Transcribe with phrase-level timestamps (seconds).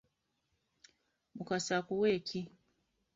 [1.35, 2.41] Mukasa akuwe ki?